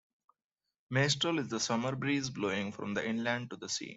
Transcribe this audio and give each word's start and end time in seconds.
Maestral 0.91 1.37
is 1.39 1.49
the 1.49 1.59
summer 1.59 1.95
breeze 1.95 2.31
blowing 2.31 2.71
from 2.71 2.95
the 2.95 3.07
inland 3.07 3.51
to 3.51 3.55
the 3.55 3.69
sea. 3.69 3.89